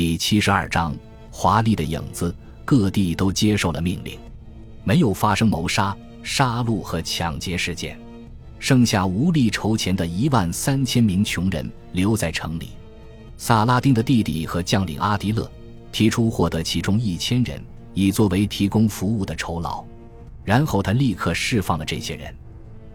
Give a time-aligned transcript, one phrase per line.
[0.00, 0.96] 第七十二章
[1.30, 4.18] 华丽的影子，各地都接受了命令，
[4.82, 8.00] 没有发生谋杀、杀戮和抢劫事件。
[8.58, 12.70] 剩下无力筹钱的一万三千名穷人留在城里。
[13.36, 15.46] 萨拉丁的弟弟和将领阿迪勒
[15.92, 17.62] 提出获得其中一千人，
[17.92, 19.84] 以作为提供服务的酬劳。
[20.44, 22.34] 然后他立刻释放了这些人，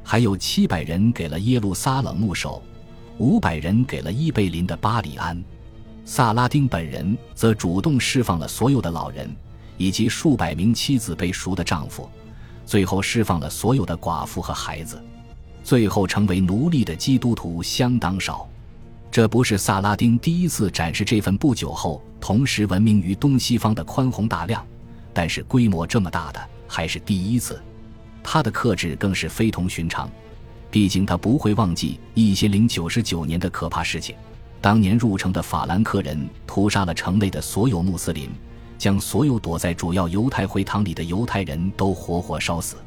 [0.04, 2.64] 还有七百人给了耶路撒冷牧首，
[3.20, 5.40] 五百人给了伊贝林的巴里安。
[6.08, 9.36] 萨拉丁本人则主动释放了所有的老人，
[9.76, 12.08] 以及数百名妻子被赎的丈夫，
[12.64, 15.04] 最后释放了所有的寡妇和孩子。
[15.64, 18.48] 最后成为奴隶的基督徒相当少。
[19.10, 24.64] 这不是萨拉丁第一次展示这份不久后同时闻名于东西方的宽宏大量，
[25.12, 27.60] 但是规模这么大的还是第一次。
[28.22, 30.08] 他的克制更是非同寻常，
[30.70, 34.16] 毕竟他不会忘记一千零九十九年的可怕事情。
[34.66, 38.32] 当年入城的法兰克人屠杀了城内的所有穆斯林，
[38.80, 42.78] 将所有躲在主要犹太会堂里的犹太人都活活烧死。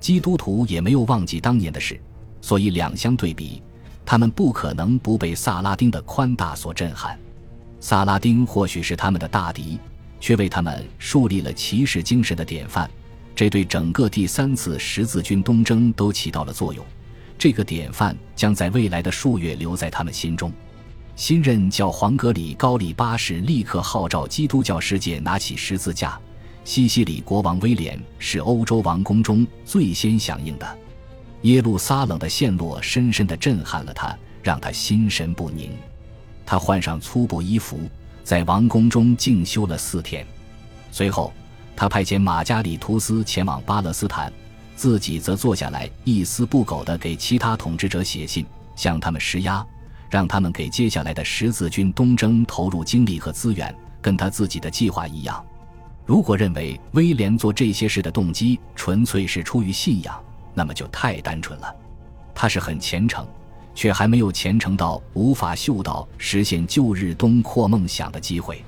[0.00, 2.00] 基督徒也没有忘记当年的事，
[2.40, 3.62] 所以两相对比，
[4.06, 7.20] 他们不可能不被萨拉丁的宽大所震撼。
[7.80, 9.78] 萨拉丁或许是他们的大敌，
[10.20, 12.90] 却为他们树立了骑士精神的典范，
[13.36, 16.82] 这对整个第三次十字军东征都起到了作用。
[17.36, 20.50] 这个典范将在未来的数月留在他们心中。
[21.20, 26.18] 新任教皇格里高里八世立刻号召基督教世界拿起十字架。
[26.64, 30.78] 西西里国王威廉是欧洲王宫中最先响应的。
[31.42, 35.70] 耶路撒冷的陷落深深地震撼了他，让他心神不宁。
[36.46, 37.78] 他换上粗布衣服，
[38.24, 40.26] 在王宫中静修了四天。
[40.90, 41.34] 随后，
[41.76, 44.32] 他派遣马加里图斯前往巴勒斯坦，
[44.74, 49.62] 自己则坐下来一丝不苟地给其他统治者写信，向他们施压。
[50.10, 53.72] 让他们给接下来的十字军东征投入精力和资源，
[54.02, 55.42] 跟他自己的计划一样。
[56.04, 60.20] 如果认为威廉做这些事的动机纯粹是出于信仰，
[60.52, 61.72] 那么就太单纯了。
[62.34, 63.24] 他是很虔诚，
[63.74, 68.64] 却还没有虔诚到无法嗅到实现旧日东扩梦想的机会。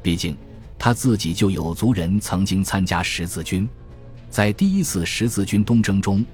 [0.00, 0.34] 毕竟
[0.78, 3.68] 他自己就有族人曾经参加十字军，
[4.30, 6.24] 在第一次十字军东征中，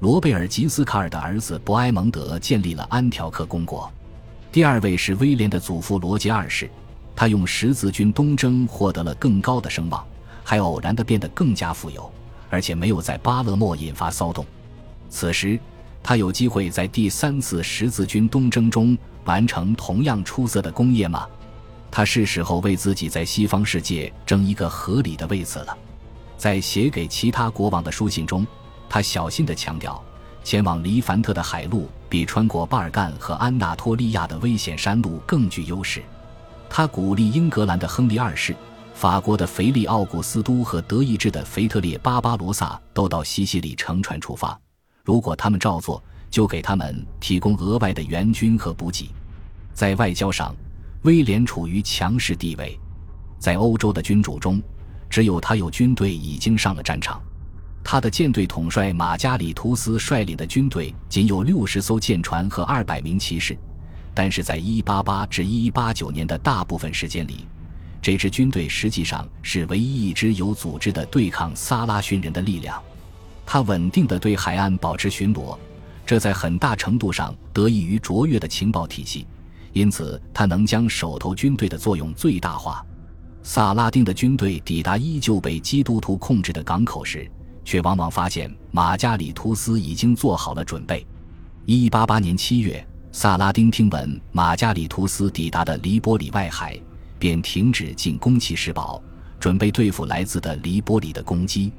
[0.00, 3.90] 罗贝尔吉斯卡尔的儿子伯埃蒙德建立了安条克公国。
[4.52, 6.70] 第二位是威廉的祖父罗杰二世，
[7.16, 10.06] 他用十字军东征获得了更高的声望，
[10.44, 12.12] 还偶然的变得更加富有，
[12.50, 14.44] 而且没有在巴勒莫引发骚动。
[15.08, 15.58] 此时，
[16.02, 21.26] 他有机会在第三次十字军东征中完成同样出色的功业吗？
[21.90, 25.74] 他是时候为自己在西方世界争一个合理的位次了。
[26.36, 28.46] 在写给其他国王的书信中，
[28.86, 30.04] 他小心地强调。
[30.44, 36.02] 前往黎凡特的海路比穿过巴尔干和安纳托利亚的危险山路更具优势。
[36.68, 38.56] 他鼓励英格兰的亨利二世、
[38.94, 44.58] 法国的腓力奥古斯都和德意志的腓特烈巴巴罗萨都到西西里乘船出发。
[45.04, 49.10] 如果他们照做，就给他们提供额外的援军和补给。
[49.74, 50.54] 在外交上，
[51.02, 52.78] 威廉处于强势地位。
[53.38, 54.62] 在欧洲的君主中，
[55.10, 57.20] 只有他有军队已经上了战场。
[57.84, 63.56] 他的舰队统帅马加里图斯率领的军队仅有六十艘舰船和二百名骑士，
[64.14, 67.46] 但是在188至189年的大部分时间里，
[68.00, 72.80] 这支军队实际上是唯一一支有组织的对抗萨拉逊人的力量。
[73.44, 75.58] 他稳定地对海岸保持巡逻，
[76.06, 79.26] 这在很大程度上得益于卓越的情报体系，
[79.72, 82.84] 因此他能将手头军队的作用最大化。
[83.42, 87.28] 萨拉丁的军队抵达依旧被基督徒控制的港口时。
[87.64, 91.06] 却往往发现马加里图斯已经做好了准备。
[91.64, 96.78] 一八八年七月，萨拉丁听闻马加里图斯抵达的黎波里外海，
[97.18, 99.02] 便停止进攻骑士堡，
[99.38, 101.72] 准备对付来自的黎波里的攻击。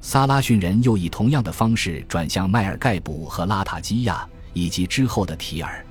[0.00, 5.86] 萨拉逊人又以同样的方式转向迈尔盖卜和拉塔基亚，以及之后的提尔。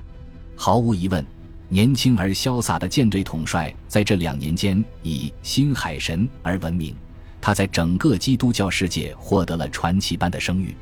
[0.54, 1.24] 毫无疑问，
[1.68, 6.94] 年轻而潇洒的舰队统帅在这两年间以新海神而闻名。
[7.42, 10.76] 他在整个基督教世界获得了传奇般的声誉。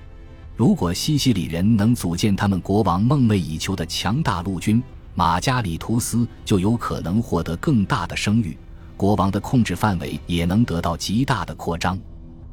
[0.55, 4.83] 如果西西里人能组建他们国王梦寐以求的强大陆军，
[5.15, 8.59] 马加里图斯就有可能获得更大的声誉，
[8.95, 11.99] 国王的控制范围也能得到极大的扩张。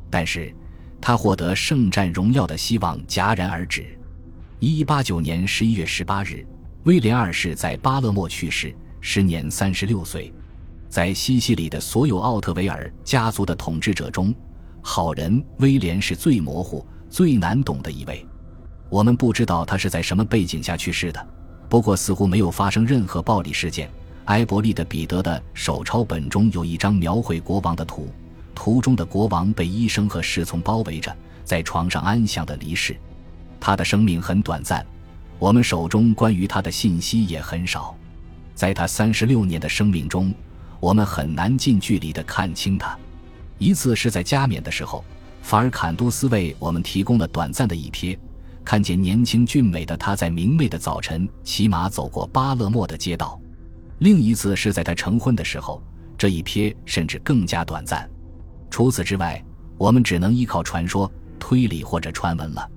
[0.09, 0.56] 但是，
[1.01, 3.86] 他获得圣战荣耀的希望戛然而止。
[4.59, 6.48] 一八九年十一月十八日，
[6.86, 10.33] 威廉二世在巴勒莫去世，时年三十六岁。
[10.89, 14.34] 在西西里的所有奥特维尔家族的统治者中，
[14.81, 18.25] 好人威廉是最模糊、最难懂的一位。
[18.89, 21.28] 我们不知道他是在什么背景下去世的，
[21.68, 23.89] 不过似乎没有发生任何暴力事件，
[24.25, 28.07] 埃伯利的彼得的手抄本中有一张描绘国王的图，
[28.56, 31.13] 图中的国王被医生和侍从包围着，
[31.44, 32.95] 在床上安详的离世。
[33.60, 34.86] 他的生命很短暂，
[35.38, 37.94] 我们手中关于他的信息也很少。
[38.56, 40.33] 在他三十六年的生命中，
[40.79, 42.97] 我们很难近距离的看清他。
[43.57, 45.03] 一次是在加冕的时候，
[45.41, 48.18] 法尔坎多斯为我们提供了短暂的一瞥，
[48.63, 53.39] 看见年轻俊美的他在明媚的早晨骑马走过巴勒莫的街道。
[54.00, 55.81] 另一次是在他成婚的时候，
[56.18, 58.07] 这一瞥甚至更加短暂。
[58.69, 59.44] 除此之外，
[59.77, 62.69] 我们只能依靠传说、推理或者传闻了。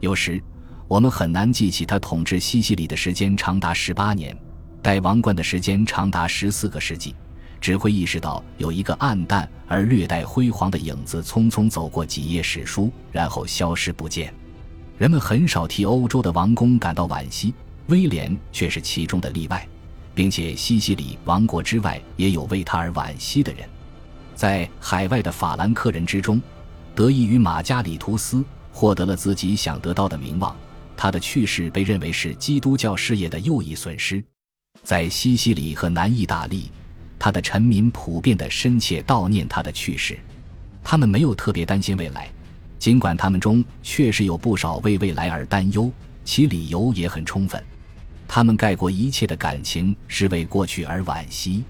[0.00, 0.42] 有时，
[0.86, 4.36] 我们很难记起他统治西西里的时间长达十八年，
[4.82, 7.14] 戴王冠的时间长达十四个世纪。
[7.60, 14.32] 只会意识到有一个暗淡而略带辉煌的影子匆匆走过几页史书，然后消失不见。
[14.96, 17.54] 人们很少替欧洲的王公感到惋惜，
[17.86, 19.66] 威廉却是其中的例外，
[20.14, 23.68] 并且西西里王国之外也有为他而惋惜的人。
[24.34, 26.40] 在海外的法兰克人之中，
[26.94, 30.56] 得益于马加里图斯获得了自己想得到的名望，
[30.96, 34.22] 他的去世被认为是基督教事业的又一损失。
[34.82, 36.70] 在西西里和南意大利。
[37.18, 40.18] 他的臣民普遍的深切悼念他的去世，
[40.84, 42.30] 他们没有特别担心未来，
[42.78, 45.90] 尽管他们中确实有不少为未来而担忧，
[46.24, 47.62] 其理由也很充分。
[48.26, 51.64] 他们盖过一切的感情是为过去而惋惜，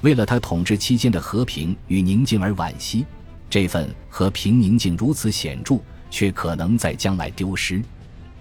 [0.00, 3.04] 为了他统治期间的和平与宁静而惋惜。
[3.48, 5.78] 这份和平宁静如此显著，
[6.10, 7.82] 却可能在将来丢失，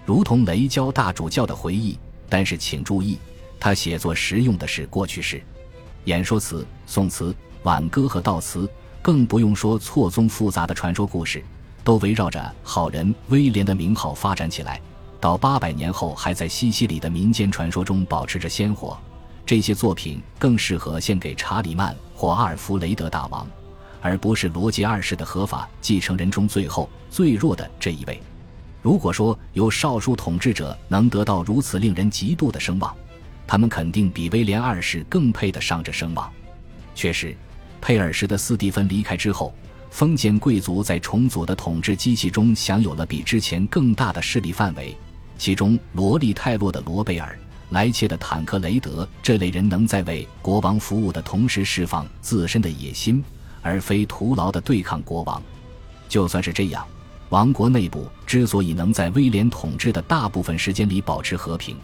[0.05, 1.97] 如同雷焦大主教的回忆。
[2.29, 3.17] 但是请注意，
[3.59, 5.41] 他写作时用的是过去式。
[6.05, 8.69] 演说词、宋词、挽歌和悼词，
[9.01, 11.43] 更不用说错综复杂的传说故事，
[11.83, 14.81] 都围绕着好人威廉的名号发展起来。
[15.19, 18.97] 到八百年后，还在西西里的民间传说中保持着鲜活。
[19.45, 23.45] 这些作品更适合献给查理曼或阿尔弗雷德大王，
[23.99, 28.21] 而不是罗杰二世的合法继承人中最后最弱的这一位。
[28.81, 32.95] 如果说有少数统治者能得到如此令人嫉妒的声望，
[33.49, 36.31] 他们肯定比威廉二世更配得上这声望。
[36.93, 37.35] 确实，
[37.81, 39.51] 佩尔什的斯蒂芬离开之后，
[39.89, 44.95] 封建贵族在重组的统治机器中享有了比之前更大的势力范围。
[45.35, 47.35] 其中，罗利泰洛的罗贝尔、
[47.71, 53.23] 莱切的坦克雷德这类人，能在为国王服务的同时释放自身的野心，
[53.63, 55.41] 而非徒劳地对抗国王。
[56.07, 56.85] 就算是这样，
[57.29, 61.75] 王国内部之所以能在威廉统治的大部分时间里保持和平。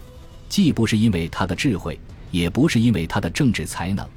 [0.55, 1.99] 既不是因为他的智慧，
[2.31, 4.07] 也不是因为他的政治才能，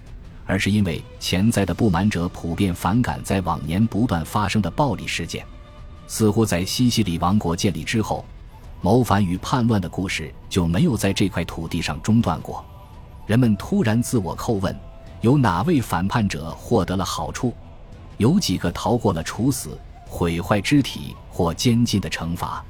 [0.46, 5.44] 而是因为潜在的不满者普遍反感在往年不断发生的暴力事件。
[6.06, 8.24] 似乎在西西里王国建立之后，
[8.82, 12.64] 谋反与叛乱的故事就没有在这块土地上中断过。
[13.26, 14.72] 人们突然自我叩问：
[15.22, 17.52] 有哪位反叛者获得了好处？
[18.16, 19.76] 有几个逃过了处死、
[20.06, 22.64] 毁坏肢体或监禁的惩罚？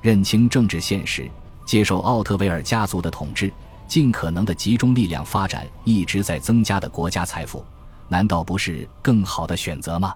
[0.00, 1.30] 认清政治现实。
[1.64, 3.52] 接受奥特维尔家族的统治，
[3.86, 7.64] 尽可能的集中力量发展一直在增加的国家财富，
[8.08, 10.14] 难道不是更好的选择吗？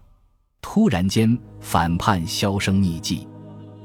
[0.60, 3.28] 突然间反叛销声匿迹，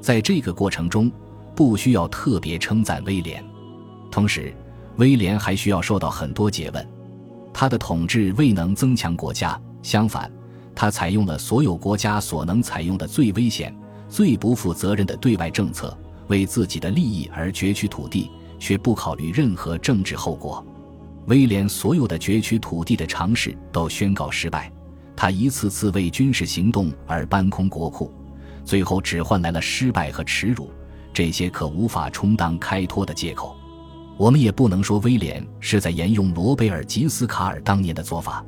[0.00, 1.10] 在这个过程中，
[1.54, 3.44] 不需要特别称赞威廉，
[4.10, 4.54] 同时，
[4.96, 6.88] 威廉还需要受到很多诘问。
[7.54, 10.30] 他的统治未能增强国家，相反，
[10.74, 13.74] 他采用了所有国家所能采用的最危险、
[14.08, 15.96] 最不负责任的对外政策。
[16.28, 20.64] 为自己的利益而攫取土地，却不考虑任何政治后果。
[21.26, 24.72] 威廉所有的攫取土地的尝试都宣告失败。
[25.14, 28.12] 他一次次为军事行动而搬空国库，
[28.64, 30.70] 最后只换来了失败和耻辱。
[31.12, 33.54] 这些可无法充当开脱的借口。
[34.16, 38.44] 我们也不能说威廉是在沿用罗贝尔·吉斯卡尔当年的做法。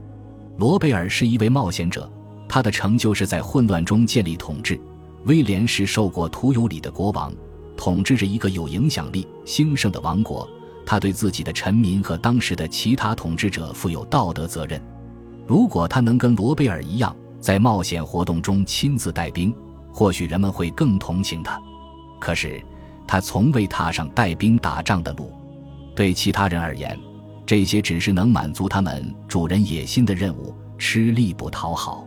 [0.56, 2.10] 罗贝尔是一位冒险者，
[2.48, 4.80] 他的成就是在混乱中建立统治。
[5.24, 7.32] 威廉是受过徒有礼的国王。
[7.76, 10.48] 统治着一个有影响力、兴盛的王国，
[10.86, 14.80] 他对自己的臣民和当时的其他统治者负有道德责任。
[15.46, 19.54] 如果他能跟罗贝尔一样，在冒险活动中亲自带兵，
[19.92, 21.60] 或许人们会更同情他。
[22.18, 22.62] 可是，
[23.06, 25.30] 他从未踏上带兵打仗的路。
[25.94, 26.98] 对其他人而言，
[27.44, 32.06] 这些只是能满足他们主人野心的任务，吃力不讨好。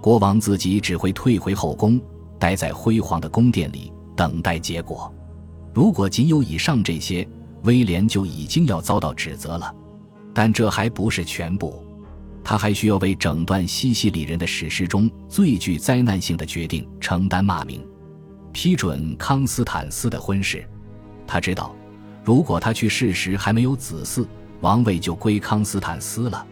[0.00, 2.00] 国王自己只会退回后宫，
[2.38, 3.92] 待在辉煌的宫殿里。
[4.18, 5.14] 等待结果。
[5.72, 7.26] 如果仅有以上这些，
[7.62, 9.72] 威廉就已经要遭到指责了。
[10.34, 11.80] 但这还不是全部，
[12.42, 17.80] 他还需要为整段西西里人的史诗中最具灾难性的决定承担骂名。
[18.52, 20.68] 批准康斯坦斯的婚事，
[21.24, 21.76] 他知道，
[22.24, 24.26] 如果他去世时还没有子嗣，
[24.60, 26.44] 王位就归康斯坦斯了。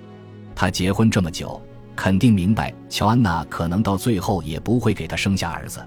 [0.54, 1.60] 他结婚这么久，
[1.96, 5.84] 肯定明白乔安娜可能到最后也不会给他生下儿子。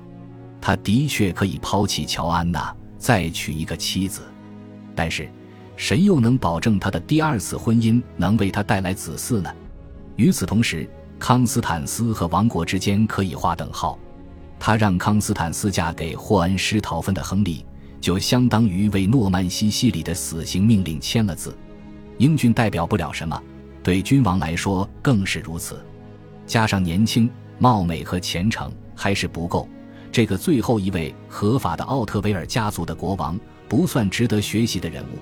[0.61, 4.21] 他的确可以抛弃乔安娜，再娶一个妻子，
[4.95, 5.29] 但是，
[5.75, 9.49] 谁又能保证他的第二次婚姻能为他带来子嗣呢？
[10.17, 13.97] 与此同时，康斯坦斯和王国之间可以划等号。
[14.59, 17.65] 他让康斯坦斯嫁给霍恩施陶芬的亨利，
[18.01, 21.57] 就相当于为诺曼西西里的死刑命令签了字。
[22.17, 23.41] 英俊代表不了什么，
[23.81, 25.81] 对君王来说更是如此。
[26.45, 29.69] 加上年轻、貌美和虔诚还是不够。
[30.11, 35.17] 这个最后一位合法的奥特维尔家族的国王，不算值得学习的人物。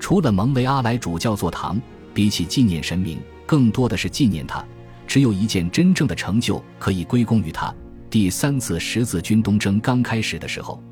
[0.00, 1.80] 除了蒙维阿莱主教座堂，
[2.12, 4.64] 比起纪念神明，更多的是纪念他。
[5.06, 7.72] 只有一件真正的成就可以归功于他。
[8.08, 10.82] 第三次十字军东征刚开始的时候，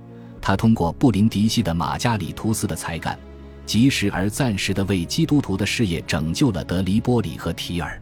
[0.40, 3.18] 他通过布林迪西的马加里图斯的才干，
[3.64, 8.00] 及时而暂时的为基督徒的事业拯救了德黎波里和提尔。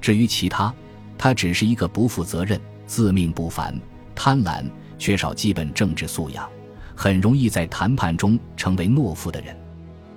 [0.00, 0.72] 至于其他，
[1.18, 3.78] 他只是一个不负责任、自命不凡、
[4.14, 4.64] 贪婪、
[4.98, 6.48] 缺少基本政治素养，
[6.94, 9.56] 很容易在谈判中成为懦夫的人。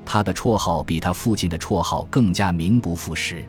[0.05, 3.43] 他的绰号比他父亲的绰号更加名不副实。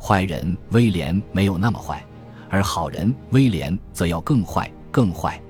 [0.00, 2.04] 坏人威廉没有那么坏。
[2.48, 5.40] 而好人威廉则要更坏，更坏。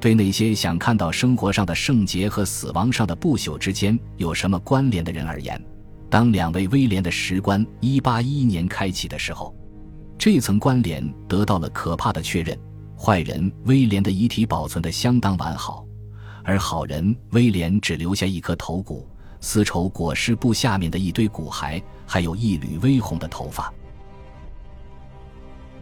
[0.00, 5.64] 对那些想看到生活上的圣洁和死亡上的不朽之间有什么关联的人而言，
[6.08, 9.54] 当两位威廉的石棺一八一一年开启的时候，
[10.18, 12.58] 这层关联得到了可怕的确认。
[13.02, 15.86] 坏人威廉的遗体保存得相当完好，
[16.44, 19.08] 而好人威廉只留下一颗头骨，
[19.40, 23.72] 丝绸裹尸布下面的一堆骨骸，还有一缕微红的头发。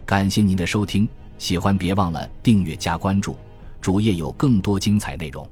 [0.05, 1.05] 感谢您的收听，
[1.37, 3.35] 喜欢别忘了订阅加关注，
[3.81, 5.45] 主页有更多精彩内容。